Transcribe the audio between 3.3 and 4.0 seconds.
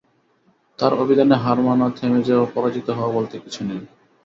কিছু নেই।